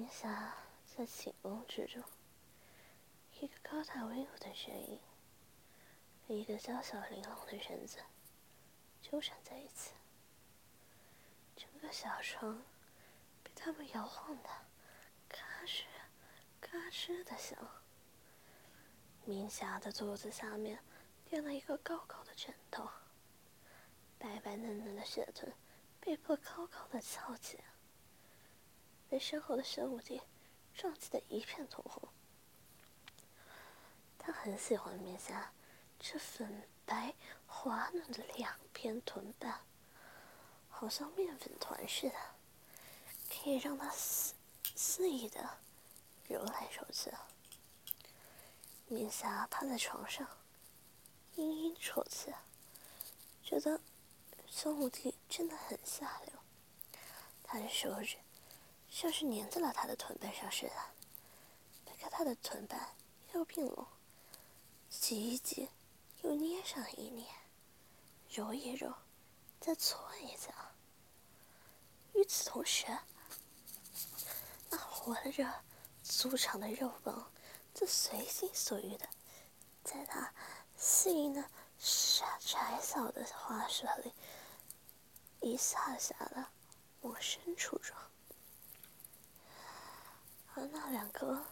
[0.00, 0.54] 明霞
[0.86, 2.02] 在寝宫之中，
[3.38, 4.98] 一个高大威武的身影，
[6.26, 7.98] 一个娇小玲珑的身子
[9.02, 9.90] 纠缠在一起。
[11.54, 12.62] 整个小床
[13.42, 14.48] 被他们摇晃的
[15.28, 15.84] 嘎吱
[16.62, 17.58] 嘎吱的响。
[19.26, 20.82] 明霞的肚子下面
[21.26, 22.88] 垫了一个高高的枕头，
[24.18, 25.52] 白白嫩嫩的雪臀
[26.00, 27.60] 被迫高高的翘起。
[29.10, 30.22] 被身后的玄武帝
[30.72, 32.08] 撞击得一片通红。
[34.16, 35.52] 他很喜欢面霞
[35.98, 37.12] 这粉白
[37.44, 39.62] 滑嫩的两片臀瓣，
[40.68, 42.14] 好像面粉团似的，
[43.28, 44.34] 可以让他肆
[44.76, 45.58] 肆意的
[46.28, 47.10] 揉来揉去。
[48.86, 50.24] 面霞趴在床上，
[51.34, 52.32] 嘤嘤啜泣，
[53.42, 53.80] 觉得
[54.46, 56.34] 玄武帝真的很下流。
[57.42, 58.16] 他的手指。
[58.90, 60.74] 像是粘在了他的臀瓣上似的，
[61.84, 62.94] 掰开他的臀瓣，
[63.32, 63.86] 又并拢，
[64.90, 65.70] 挤一挤，
[66.22, 67.24] 又捏上一捏，
[68.28, 68.92] 揉一揉，
[69.60, 70.52] 再搓一搓。
[72.14, 72.86] 与此同时，
[74.68, 75.64] 那活着
[76.02, 77.30] 粗长的肉棒，
[77.72, 79.08] 就随心所欲的，
[79.84, 80.34] 在他
[80.76, 81.42] 细嫩
[81.78, 84.12] 窄窄小的花舌里，
[85.40, 86.44] 一下下的
[87.02, 88.09] 往深处撞。
[90.54, 91.46] 而那两个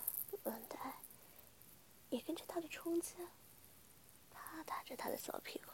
[0.44, 0.94] 轮胎
[2.10, 3.14] 也跟着他的冲击，
[4.30, 5.70] 啪打着他的小屁股，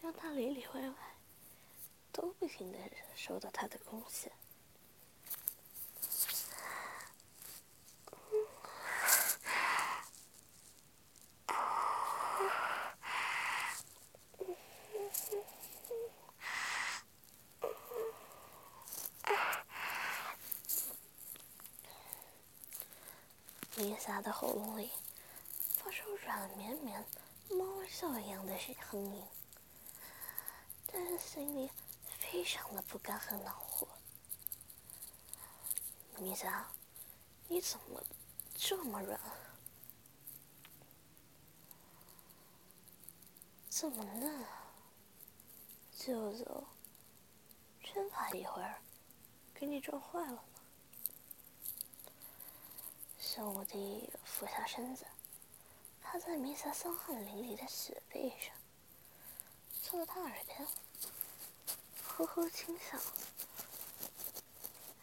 [0.00, 0.94] 让他里里外外
[2.12, 2.78] 都不停的
[3.14, 4.30] 受到他的攻击。
[23.78, 24.90] 明霞的喉咙里
[25.70, 27.00] 发出软绵绵、
[27.48, 27.64] 猫
[27.96, 29.24] 叫一样的声音，
[30.88, 31.70] 但是心里
[32.18, 33.86] 非常的不甘和恼火。
[36.16, 36.68] 明霞，
[37.46, 38.02] 你怎么
[38.52, 39.20] 这么软？
[43.70, 44.48] 这么嫩啊！
[45.96, 46.64] 舅舅，
[47.80, 48.82] 真怕一会儿
[49.54, 50.44] 给你撞坏了。
[53.38, 55.06] 玄武帝俯下身子，
[56.02, 58.52] 趴在弥撒香汗淋漓的雪背上，
[59.80, 60.66] 凑到他耳边，
[62.04, 62.98] 呵呵轻笑，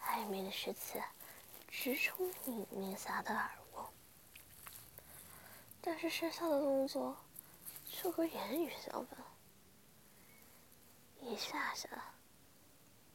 [0.01, 1.01] 暧昧的时气
[1.69, 3.89] 直冲你弥撒的耳窝。
[5.79, 7.15] 但是身下的动作
[7.85, 9.17] 却和言语相反，
[11.21, 11.87] 一下下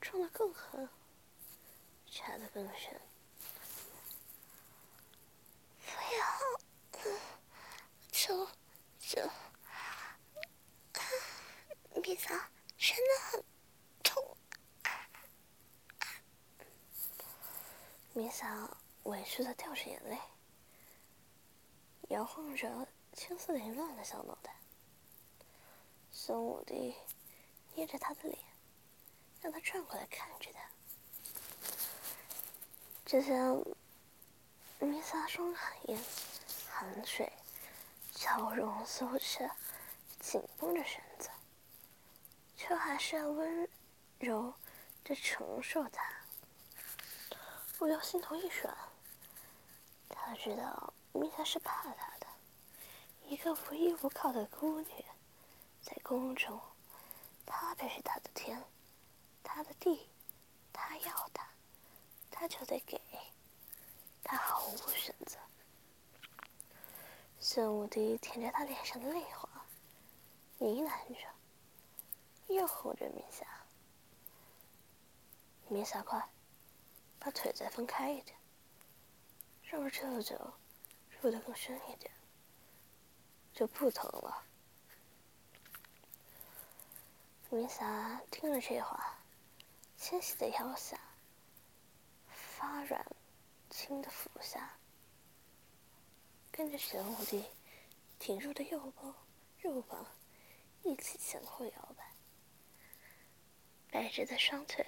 [0.01, 0.89] 撞得更狠，
[2.11, 2.99] 插得更深。
[8.13, 8.47] 就
[9.01, 9.29] 就，
[12.01, 12.29] 米嫂
[12.79, 13.43] 真的很
[14.05, 14.37] 痛。
[18.41, 20.19] 米嫂委屈的掉着眼泪，
[22.09, 24.57] 摇晃着青丝凌乱的小脑袋。
[26.11, 26.95] 孙武帝
[27.75, 28.39] 捏着他的脸，
[29.43, 30.61] 让他转过来看着他。
[33.05, 33.39] 只见
[34.79, 36.03] 米萨双眼
[36.67, 37.31] 含水。
[38.13, 39.51] 笑容羞怯，
[40.19, 41.29] 紧绷着身子，
[42.57, 43.69] 却还是要温
[44.19, 44.55] 柔
[45.05, 46.03] 的承受他。
[47.81, 48.77] 不由心头一软。
[50.11, 52.27] 他知道米莎是怕他的，
[53.27, 55.03] 一个无依无靠的孤女，
[55.81, 56.61] 在宫中，
[57.47, 58.63] 他便是他的天，
[59.43, 60.11] 他的地，
[60.75, 61.49] 他要他，
[62.31, 63.01] 他就得给，
[64.23, 65.39] 他毫无选择。
[67.39, 69.49] 孙武帝舔着他脸上的泪花，
[70.59, 73.47] 呢喃着，又哄着米霞
[75.69, 76.29] ：“米霞，快，
[77.21, 78.37] 把腿再分开一点，
[79.63, 80.37] 让舅舅
[81.21, 82.11] 入得更深一点，
[83.53, 84.43] 就不疼了。”
[87.51, 89.19] 明霞听了这话，
[89.97, 90.99] 纤细的腰下
[92.29, 93.05] 发软，
[93.69, 94.77] 轻的俯下。
[96.53, 97.45] 跟着玄武帝
[98.19, 99.15] 挺入的右膀、
[99.63, 100.07] 右膀
[100.83, 102.15] 一起前后摇摆，
[103.91, 104.87] 白着的双腿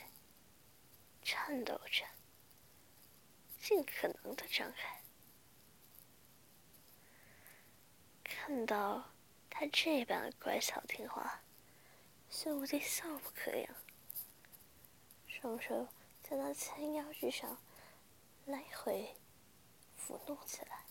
[1.23, 2.05] 颤抖着，
[3.63, 5.01] 尽可能的张开。
[8.25, 9.13] 看到
[9.49, 11.43] 他这般乖巧听话，
[12.29, 13.73] 玄武帝笑不可言，
[15.29, 15.87] 双手
[16.25, 17.57] 在那纤腰之上
[18.47, 19.15] 来回
[19.97, 20.85] 抚弄起来。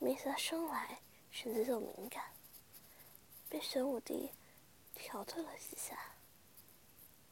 [0.00, 0.98] 米萨生来
[1.30, 2.32] 身子就敏感，
[3.48, 4.32] 被玄武帝
[4.96, 6.16] 挑逗了几下，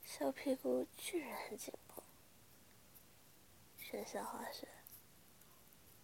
[0.05, 1.98] 小屁股居然很紧绷。
[3.91, 4.69] 剩下花是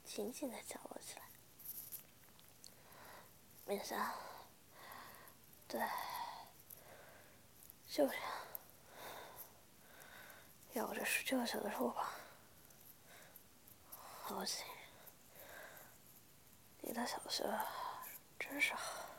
[0.04, 1.22] 紧紧的角落起来。
[3.66, 4.14] 米萨，
[5.68, 5.78] 对，
[7.86, 8.22] 就这样，
[10.72, 12.14] 咬着是舅舅的肉吧，
[14.22, 14.64] 好紧。
[16.80, 17.44] 你的小穴
[18.38, 19.10] 真是好，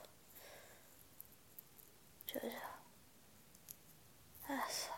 [2.26, 2.50] 舅舅，
[4.48, 4.90] 爱死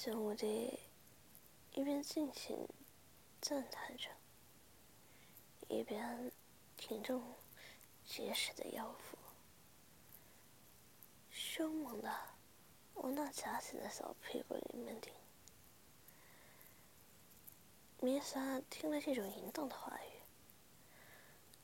[0.00, 0.02] 了。
[0.02, 0.80] 玄武帝
[1.74, 2.66] 一边尽情
[3.38, 4.08] 赞叹着，
[5.68, 6.32] 一边
[6.74, 7.20] 挺着
[8.06, 9.18] 结实的腰腹，
[11.30, 12.10] 凶猛的
[12.94, 15.12] 往那夹紧的小屁股里面顶。
[18.00, 20.22] 米萨听了这种淫荡的话语，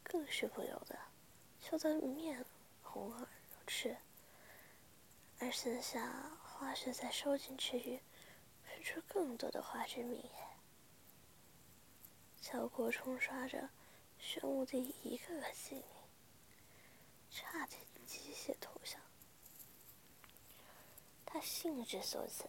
[0.03, 0.99] 更是不由得
[1.59, 2.45] 笑得面
[2.83, 3.27] 红耳
[3.67, 3.97] 赤，
[5.39, 7.99] 而剩下花絮在收紧之余，
[8.77, 10.23] 喷出更多的花之蜜，
[12.43, 13.71] 小国冲刷着
[14.19, 15.83] 玄武帝一个个细腻，
[17.31, 19.01] 差点机械投降。
[21.25, 22.45] 他兴致所起，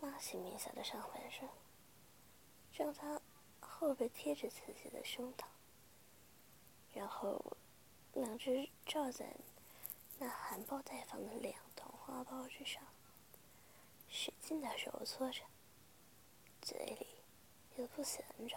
[0.00, 1.48] 拉起米萨的上半身。
[2.74, 3.20] 让他
[3.60, 5.44] 后背贴着自己的胸膛，
[6.94, 7.56] 然后
[8.14, 9.36] 两只罩在
[10.18, 12.82] 那含苞待放的两团花苞之上，
[14.14, 15.40] 使劲的揉搓着，
[16.60, 17.06] 嘴里
[17.76, 18.56] 也不闲着，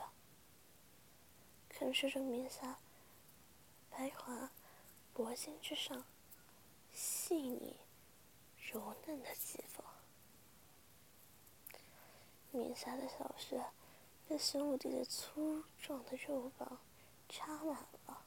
[1.70, 2.78] 啃食着米萨
[3.90, 4.52] 白滑
[5.14, 6.04] 脖颈之上
[6.94, 7.78] 细腻
[8.70, 9.82] 柔嫩的肌肤，
[12.52, 13.66] 米萨的小穴。
[14.28, 16.80] 被玄武帝的粗壮的肉棒
[17.30, 18.26] 插满了，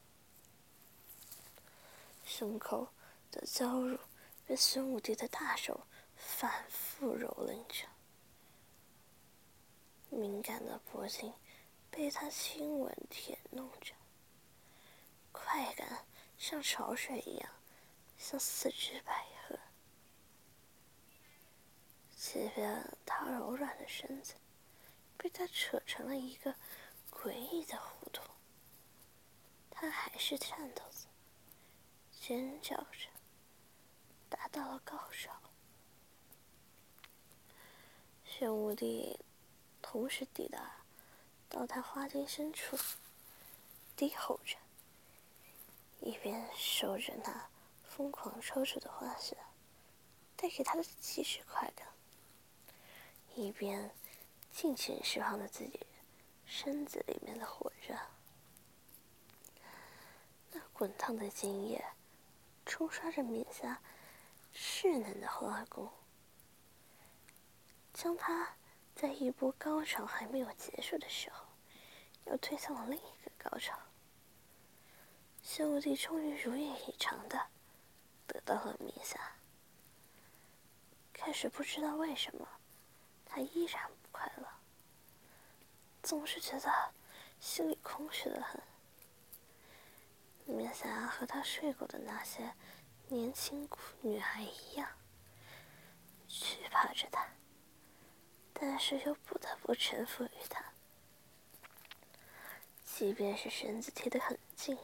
[2.24, 2.90] 胸口
[3.32, 3.98] 的娇乳
[4.46, 5.88] 被玄武帝的大手
[6.18, 7.86] 反复蹂躏着，
[10.10, 11.32] 敏感的脖颈
[11.90, 13.94] 被他亲吻舔弄着，
[15.32, 16.04] 快感
[16.36, 17.50] 像潮水一样
[18.18, 19.58] 像四只百合，
[22.14, 24.34] 即便他柔软的身子。
[25.20, 26.54] 被他扯成了一个
[27.10, 28.22] 诡异的弧度，
[29.68, 31.08] 他还是颤抖着，
[32.12, 33.08] 尖叫着，
[34.28, 35.47] 达到了高潮。
[38.38, 39.18] 玄武帝
[39.82, 40.76] 同时抵达
[41.48, 42.78] 到他花茎深处，
[43.96, 44.56] 低吼着，
[45.98, 47.48] 一边受着那
[47.82, 49.36] 疯狂抽搐的花穴
[50.36, 51.88] 带给他的极致快感，
[53.34, 53.90] 一边。
[54.52, 55.86] 尽情释放着自己
[56.44, 57.96] 身子里面的火热，
[60.50, 61.84] 那滚烫的精液
[62.66, 63.80] 冲刷着面下
[64.52, 65.88] 稚嫩的花宫，
[67.98, 68.54] 将他
[68.94, 71.44] 在一波高潮还没有结束的时候，
[72.26, 73.76] 又推向了另一个高潮。
[75.42, 77.48] 玄武帝终于如愿以偿的
[78.28, 79.32] 得到了米萨，
[81.12, 82.46] 开始不知道为什么，
[83.26, 84.08] 他依然不。
[84.12, 84.48] 快乐，
[86.02, 86.92] 总是觉得
[87.40, 88.60] 心里空虚的很。
[90.46, 92.54] 米萨和他睡过的那些
[93.08, 93.68] 年轻
[94.02, 94.88] 女孩一样，
[96.28, 97.28] 惧怕着他，
[98.60, 100.64] 但是又不得不臣服于他。
[102.84, 104.76] 即便是身子贴得很近，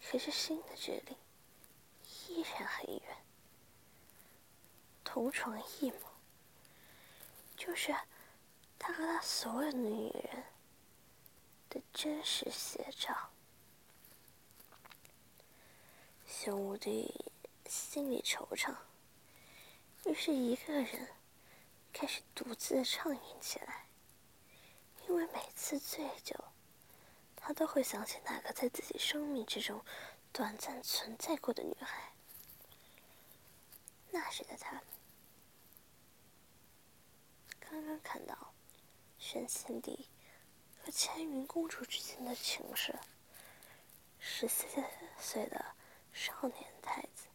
[0.00, 1.16] 可是心的距离
[2.28, 3.16] 依然很远。
[5.04, 6.00] 同床异梦。
[7.56, 7.94] 就是
[8.78, 10.44] 他和他所有的女人
[11.70, 13.30] 的真实写照。
[16.26, 17.14] 玄武帝
[17.66, 18.74] 心里惆怅，
[20.04, 21.08] 于是一个人
[21.94, 23.86] 开始独自畅饮起来。
[25.08, 26.34] 因为每次醉酒，
[27.36, 29.82] 他都会想起那个在自己生命之中
[30.32, 32.12] 短暂存在过的女孩。
[34.10, 34.82] 那时的他。
[37.60, 38.54] 刚刚看到
[39.18, 40.08] 玄庆帝
[40.82, 42.98] 和千云公主之间的情事，
[44.18, 44.66] 十四
[45.18, 45.64] 岁的
[46.12, 47.26] 少年太子，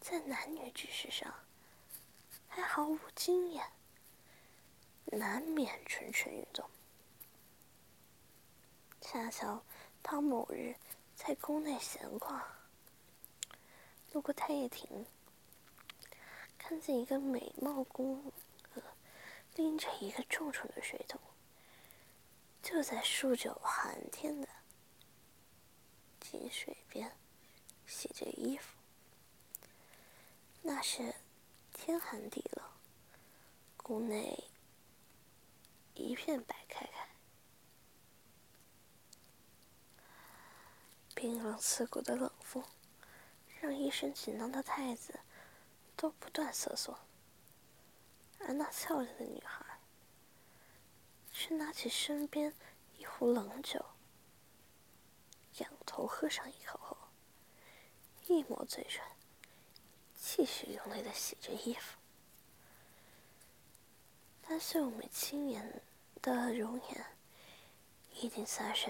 [0.00, 1.32] 在男女之事上
[2.48, 3.70] 还毫无经验，
[5.10, 6.68] 难免蠢蠢欲动。
[9.00, 9.62] 恰巧
[10.02, 10.76] 他某日
[11.14, 12.40] 在宫内闲逛，
[14.12, 15.06] 路过太液亭，
[16.56, 18.32] 看见一个美貌宫
[18.74, 18.82] 娥
[19.56, 21.20] 拎着一个重重的水桶，
[22.62, 24.48] 就在数九寒天的
[26.20, 27.10] 井水边
[27.86, 28.76] 洗着衣服。
[30.62, 31.14] 那是
[31.72, 32.64] 天寒地冷，
[33.76, 34.44] 宫内
[36.00, 37.08] 一片白开开，
[41.14, 42.64] 冰冷刺骨的冷风。
[43.60, 45.20] 让一身紧张的太子
[45.94, 46.98] 都不断瑟缩，
[48.38, 49.78] 而那俏丽的女孩
[51.30, 52.54] 却拿起身边
[52.96, 53.84] 一壶冷酒，
[55.58, 56.96] 仰头喝上一口后，
[58.28, 59.04] 一抹嘴唇，
[60.14, 61.98] 继续用力的洗着衣服。
[64.40, 65.82] 但秀美清颜
[66.22, 67.06] 的容颜，
[68.20, 68.88] 已经三十